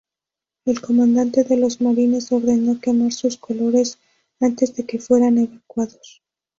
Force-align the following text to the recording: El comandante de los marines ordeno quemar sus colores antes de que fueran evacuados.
El 0.65 0.81
comandante 0.81 1.43
de 1.43 1.57
los 1.57 1.79
marines 1.79 2.31
ordeno 2.31 2.79
quemar 2.79 3.13
sus 3.13 3.37
colores 3.37 3.99
antes 4.39 4.75
de 4.75 4.87
que 4.87 4.97
fueran 4.97 5.37
evacuados. 5.37 6.23